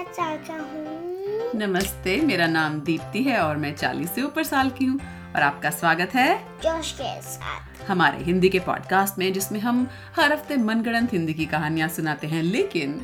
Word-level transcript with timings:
मैं 0.00 0.12
चाचा 0.12 0.54
हूँ। 0.54 1.50
नमस्ते 1.54 2.16
मेरा 2.16 2.46
नाम 2.46 2.78
दीप्ति 2.80 3.22
है 3.22 3.38
और 3.38 3.56
मैं 3.56 3.74
40 3.76 4.14
से 4.14 4.22
ऊपर 4.22 4.44
साल 4.44 4.70
की 4.70 4.84
हूँ 4.84 4.98
और 5.36 5.42
आपका 5.42 5.70
स्वागत 5.70 6.14
है 6.14 6.28
जोश 6.62 6.92
के 7.00 7.20
साथ। 7.22 7.82
हमारे 7.88 8.22
हिंदी 8.24 8.48
के 8.48 8.58
पॉडकास्ट 8.58 9.18
में 9.18 9.32
जिसमें 9.32 9.58
हम 9.60 9.86
हर 10.16 10.32
हफ़्ते 10.32 10.56
मनगढ़ंत 10.56 11.12
हिंदी 11.12 11.34
की 11.34 11.46
कहानियाँ 11.46 11.88
सुनाते 11.88 12.26
हैं। 12.26 12.42
लेकिन 12.42 13.00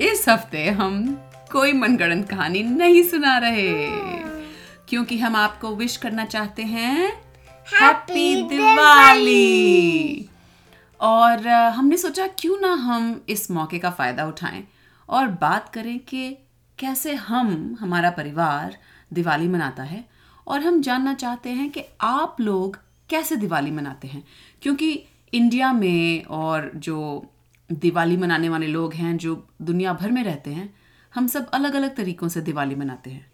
इस 0.00 0.24
हफ़्ते 0.28 0.64
हम 0.70 1.04
कोई 1.52 1.72
मनगढ़ंत 1.72 2.28
कहानी 2.30 2.62
नहीं 2.62 3.02
सुना 3.02 3.36
रहे 3.38 3.68
क्योंकि 4.88 5.18
हम 5.18 5.36
आपको 5.36 5.74
विश 5.76 5.96
करना 5.96 6.24
चाहते 6.26 6.62
हैं 6.62 7.12
हैप्पी 7.68 8.42
दिवाली 8.48 10.28
और 11.00 11.48
हमने 11.48 11.96
सोचा 11.96 12.26
क्यों 12.38 12.60
ना 12.60 12.72
हम 12.86 13.20
इस 13.28 13.50
मौके 13.50 13.78
का 13.78 13.90
फ़ायदा 13.90 14.26
उठाएँ। 14.26 14.64
और 15.08 15.28
बात 15.28 15.68
करें 15.68 15.98
कि 15.98 16.38
कैसे 16.78 17.14
हम 17.14 17.76
हमारा 17.80 18.10
परिवार 18.10 18.78
दिवाली 19.12 19.48
मनाता 19.48 19.82
है 19.82 20.04
और 20.46 20.60
हम 20.60 20.82
जानना 20.82 21.14
चाहते 21.14 21.50
हैं 21.50 21.70
कि 21.70 21.84
आप 22.00 22.36
लोग 22.40 22.78
कैसे 23.10 23.36
दिवाली 23.36 23.70
मनाते 23.70 24.08
हैं। 24.08 24.24
क्योंकि 24.62 25.04
इंडिया 25.34 25.72
में 25.72 26.24
और 26.24 26.72
जो 26.76 27.26
दिवाली 27.72 28.16
मनाने 28.16 28.48
वाले 28.48 28.66
लोग 28.66 28.94
हैं 28.94 29.16
जो 29.16 29.48
दुनिया 29.62 29.92
भर 29.92 30.10
में 30.10 30.24
रहते 30.24 30.50
हैं 30.50 30.74
हम 31.14 31.26
सब 31.26 31.50
अलग 31.50 31.74
अलग 31.74 31.96
तरीकों 31.96 32.28
से 32.28 32.40
दिवाली 32.40 32.74
मनाते 32.74 33.10
हैं। 33.10 33.32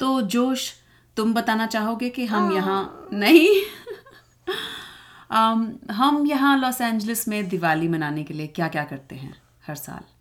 तो 0.00 0.22
जोश 0.22 0.74
तुम 1.16 1.34
बताना 1.34 1.66
चाहोगे 1.66 2.10
कि 2.10 2.26
हम 2.26 2.52
यहाँ 2.52 3.08
नहीं? 3.12 3.48
अम, 5.30 5.72
हम 5.90 6.26
यहाँ 6.26 6.58
लॉस 6.58 6.80
एंजलिस 6.80 7.28
में 7.28 7.48
दिवाली 7.48 7.88
मनाने 7.88 8.24
के 8.24 8.34
लिए 8.34 8.46
क्या 8.46 8.68
क्या 8.68 8.84
करते 8.84 9.16
हैं 9.16 9.42
हर 9.66 9.74
साल? 9.74 10.11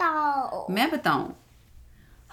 बताओ। 0.00 0.66
मैं 0.70 0.90
बताऊँ 0.90 1.36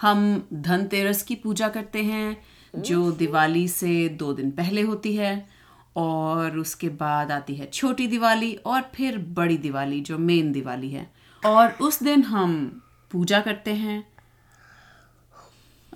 हम 0.00 0.48
धनतेरस 0.52 1.22
की 1.22 1.34
पूजा 1.34 1.68
करते 1.68 2.02
हैं 2.02 2.36
जो 2.76 3.12
दिवाली 3.12 3.68
से 3.68 4.08
दो 4.08 4.32
दिन 4.32 4.50
पहले 4.50 4.82
होती 4.82 5.16
है 5.16 5.48
और 5.96 6.58
उसके 6.58 6.88
बाद 6.88 7.32
आती 7.32 7.54
है 7.54 7.66
छोटी 7.66 8.06
दिवाली 8.06 8.54
और 8.54 8.90
फिर 8.94 9.18
बड़ी 9.18 9.58
दिवाली 9.58 10.00
जो 10.00 10.18
मेन 10.18 10.52
दिवाली 10.52 10.90
है। 10.90 11.10
और 11.46 11.70
उस 11.70 12.02
दिन 12.02 12.22
हम 12.22 12.82
पूजा 13.10 13.40
करते 13.40 13.74
हैं। 13.74 14.08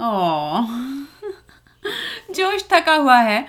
ओ 0.01 0.65
जोश 2.35 2.65
थका 2.73 2.95
हुआ 2.95 3.19
है 3.19 3.47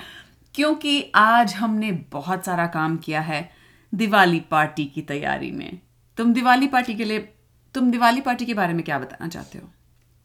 क्योंकि 0.56 1.12
आज 1.16 1.54
हमने 1.56 1.92
बहुत 1.92 2.46
सारा 2.46 2.68
काम 2.68 2.98
किया 2.98 3.22
है 3.22 3.52
दिवाली 3.94 4.40
पार्टी 4.40 4.86
की 4.86 5.02
तैयारी 5.02 5.52
में। 5.52 5.80
तुम 6.18 6.34
दिवाली 6.34 6.68
पार्टी 6.68 6.96
के 6.96 7.06
लिए 7.06 7.34
तुम 7.76 7.92
दिवाली 7.92 8.22
पार्टी 8.22 8.46
के 8.46 8.54
बारे 8.54 8.74
में 8.74 8.84
क्या 8.84 9.00
बताना 9.00 9.28
चाहते 9.28 9.58
हो? 9.58 9.70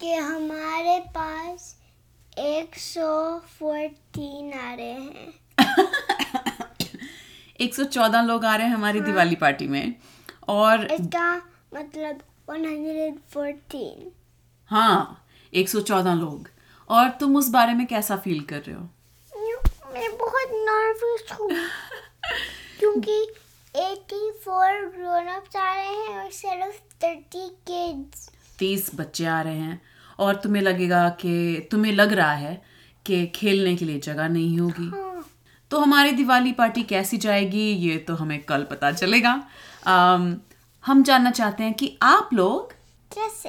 कि 0.00 0.14
हमारे 0.14 1.00
पास 1.00 1.76
114 2.38 4.54
आ 4.54 4.74
रहे 4.74 4.86
हैं। 4.86 5.32
114 7.60 8.22
लोग 8.22 8.44
आ 8.44 8.56
रहे 8.56 8.66
हैं 8.66 8.74
हमारी 8.74 8.98
हाँ। 8.98 9.08
दिवाली 9.08 9.34
पार्टी 9.34 9.68
में 9.68 9.94
और 10.48 10.92
इसका 10.92 11.42
मतलब 11.74 12.20
114 12.50 13.94
हाँ 14.66 15.24
114 15.54 16.14
लोग। 16.14 16.48
और 16.90 17.10
तुम 17.10 17.36
उस 17.36 17.48
बारे 17.48 17.74
में 17.74 17.86
कैसा 17.86 18.16
फील 18.16 18.40
कर 18.40 18.56
रहे 18.56 18.76
हो? 18.76 18.88
मैं 19.94 20.18
बहुत 20.18 20.48
नर्वस 20.52 21.32
हूँ। 21.40 21.50
क्योंकि 22.78 23.30
84 23.76 24.90
ग्रोन 24.96 25.26
अप्स 25.26 25.56
आ 25.56 25.74
रहे 25.74 25.84
हैं 25.84 26.24
और 26.24 26.30
सिर्फ़ 26.30 26.76
30 27.04 27.48
किड्स 27.70 28.30
तीस 28.58 28.90
बच्चे 28.94 29.26
आ 29.26 29.40
रहे 29.40 29.58
हैं 29.58 29.82
और 30.18 30.36
तुम्हें 30.36 30.62
लगेगा 30.62 31.08
कि 31.08 31.68
तुम्हें 31.70 31.92
लग 31.92 32.12
रहा 32.12 32.32
है 32.32 32.62
कि 33.06 33.26
खेलने 33.26 33.76
के 33.76 33.84
लिए 33.84 34.00
जगह 34.00 34.28
नहीं 34.28 34.58
होगी। 34.58 34.88
हाँ। 34.88 35.26
तो 35.70 35.80
हमारी 35.80 36.12
दिवाली 36.12 36.52
पार्टी 36.52 36.82
कैसी 36.82 37.16
जाएगी 37.16 37.70
ये 37.70 37.96
तो 37.98 38.14
हमें 38.14 38.42
कल 38.42 38.62
पता 38.62 38.92
चलेगा। 38.92 39.48
अम, 39.86 40.36
हम 40.86 41.02
जानना 41.02 41.30
चाहते 41.30 41.64
हैं 41.64 41.74
कि 41.74 41.98
आप 42.02 42.30
लोग 42.32 42.72
कैसे? 43.14 43.48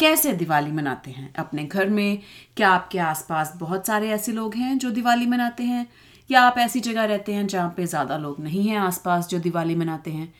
कैसे 0.00 0.32
दिवाली 0.32 0.72
मनाते 0.72 1.10
हैं? 1.10 1.34
अपने 1.34 1.64
घर 1.64 1.88
में 1.88 2.18
क्या 2.56 2.70
आपके 2.70 2.98
आसपास 2.98 3.52
बहुत 3.56 3.86
सारे 3.86 4.10
ऐसे 4.10 4.32
लोग 4.32 4.54
हैं 4.54 4.78
जो 4.78 4.90
दिवाली 4.90 5.26
मनाते 5.26 5.64
हैं? 5.64 6.07
या 6.30 6.40
आप 6.42 6.58
ऐसी 6.58 6.80
जगह 6.80 7.04
रहते 7.04 7.34
हैं 7.34 7.46
जहाँ 7.46 7.72
पे 7.76 7.86
ज़्यादा 7.86 8.16
लोग 8.18 8.40
नहीं 8.40 8.66
हैं, 8.68 8.78
आसपास 8.78 9.28
जो 9.28 9.38
दिवाली 9.38 9.74
मनाते 9.74 10.10
हैं? 10.10 10.32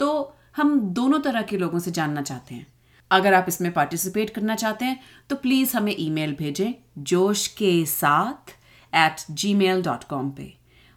तो 0.00 0.34
हम 0.56 0.78
दोनों 0.92 1.18
तरह 1.20 1.42
के 1.42 1.56
लोगों 1.58 1.78
से 1.78 1.90
जानना 1.90 2.22
चाहते 2.22 2.54
हैं। 2.54 2.66
अगर 3.10 3.34
आप 3.34 3.46
इसमें 3.48 3.72
पार्टिसिपेट 3.72 4.30
करना 4.30 4.54
चाहते 4.56 4.84
हैं 4.84 4.98
तो 5.30 5.36
प्लीज़ 5.36 5.76
हमें 5.76 5.94
ईमेल 5.98 6.34
भेजें 6.34 6.72
जोश 7.00 7.46
के 7.48 7.84
साथ 7.86 8.50
at 8.92 9.24
ji 9.32 9.52
mail 9.54 9.82
dot 9.82 10.04
com 10.04 10.30
पे। 10.30 10.52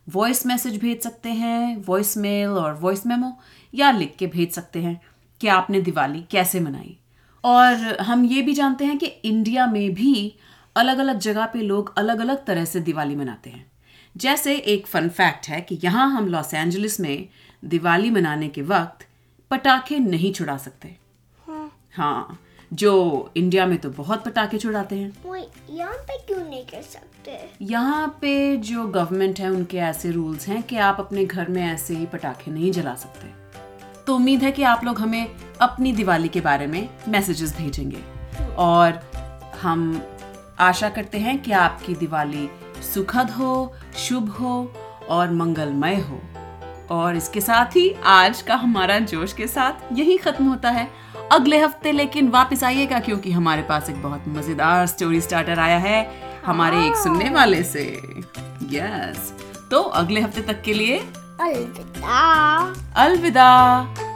वॉइस 0.08 0.46
मैसेज 0.46 0.80
भेज 0.82 1.02
सकते 1.02 1.30
हैं 1.32 1.84
वॉइस 1.88 2.16
मेल 2.18 2.50
और 2.50 2.74
वॉइस 2.74 3.06
मेमो 3.06 3.32
या 3.74 3.92
लिख 3.92 4.16
के 4.20 4.28
भेज 4.28 4.52
सकते 4.52 4.80
हैं 4.80 5.00
कि 5.42 5.48
आपने 5.50 5.82
दिवाली 5.82 6.24
कैसे 6.32 6.60
मनाई। 6.60 6.98
और 7.44 8.02
हम 8.02 8.26
ये 8.26 8.42
भी 8.42 8.54
जानते 8.54 8.86
हैं 8.86 8.98
कि 8.98 9.06
इंडिया 9.06 9.66
में 9.68 9.94
भी 9.94 10.34
अलग 10.76 10.98
अलग 10.98 11.20
जगह 11.20 11.46
पे 11.46 11.62
लोग 11.62 11.94
अलग 11.98 12.20
अलग 12.20 12.46
तरह 12.46 12.66
से 12.66 12.80
दिवाली 12.82 13.16
मनाते 13.16 13.50
हैं। 13.50 13.66
जैसे 14.18 14.56
एक 14.56 14.88
फन 14.88 15.10
फैक्ट 15.10 15.48
है 15.48 15.62
कि 15.62 15.80
यहाँ 15.84 16.10
हम 16.12 16.28
लॉस 16.28 16.54
एंजलिस 16.54 17.00
में 17.00 17.28
दिवाली 17.66 18.10
मनाने 18.12 18.48
के 18.48 18.62
वक्त 18.62 19.06
पटाखे 19.52 20.00
नहीं 20.00 20.32
छुड़ा 20.34 20.58
सकते। 20.58 20.96
हाँ। 21.94 22.40
जो 22.74 23.32
इंडिया 23.38 23.66
में 23.66 23.78
तो 23.78 23.90
बहुत 23.90 24.24
पटाखे 24.24 24.58
छुड़ाते 24.58 24.96
हैं। 24.96 25.10
यहाँ 25.70 25.98
पे 25.98 26.18
क्यों 26.18 26.40
नहीं 26.40 26.66
कर 26.66 26.82
सकते? 26.82 27.38
यहाँ 27.62 28.08
पे 28.22 28.58
जो 28.58 28.88
गवर्नमेंट 28.88 29.40
है 29.40 29.50
उनके 29.50 29.78
ऐसे 29.78 30.12
रूल्स 30.12 30.48
हैं 30.48 30.64
कि 30.64 30.78
आप 30.78 31.00
अपने 31.00 31.26
घर 31.26 31.50
में 31.50 31.64
ऐसे 31.64 31.96
ही 31.96 32.06
पटाखे 32.06 32.52
नहीं 32.52 32.72
जला 32.72 32.96
सकते। 32.96 33.28
तो 34.06 34.16
उम्मीद 34.16 34.44
है 34.44 34.52
कि 34.52 34.64
आप 34.64 34.84
लोग 34.84 35.00
हमें 35.00 35.28
अपनी 35.62 35.92
दिवाली 35.94 36.28
के 36.28 36.42
बारे 36.42 36.68
में 36.68 36.90
मैसेजेस 37.08 37.58
भेजेंगे। 37.58 38.04
और 38.58 39.02
हम 39.62 40.02
आशा 40.60 40.90
करते 40.90 41.18
हैं 41.18 41.42
कि 41.42 41.52
आपकी 41.52 41.96
दिवाली 41.96 42.50
सुखद 42.94 43.30
हो 43.30 43.74
शुभ 43.98 44.30
हो 44.30 44.72
और 45.10 45.32
मंगलमय 45.32 45.96
हो। 46.02 46.22
और 46.92 47.16
इसके 47.16 47.42
साथ 47.42 47.76
ही 47.76 47.90
आज 48.06 48.42
का 48.42 48.56
हमारा 48.56 48.98
जोश 49.00 49.34
के 49.34 49.48
साथ 49.48 49.92
यही 49.94 50.18
खत्म 50.18 50.46
होता 50.46 50.70
है। 50.70 50.88
अगले 51.32 51.58
हफ़्ते 51.60 51.92
लेकिन 51.92 52.30
वापस 52.30 52.64
आइएगा 52.64 53.00
क्योंकि 53.00 53.32
हमारे 53.32 53.62
पास 53.62 53.90
एक 53.90 54.02
बहुत 54.04 54.24
मज़ेदार 54.28 54.86
स्टोरी 54.88 55.22
स्टार्टर 55.22 55.60
आया 55.60 55.78
है 55.78 56.00
हमारे 56.46 56.86
एक 56.88 56.96
सुनने 56.96 57.30
वाले 57.30 57.64
से। 57.64 57.84
यस 58.72 59.34
तो 59.72 59.82
अगले 59.82 60.22
हफ़्ते 60.22 60.42
तक 60.42 60.62
के 60.62 60.74
लिए 60.74 60.98
अलविदा। 60.98 62.74
अलविदा। 62.96 64.07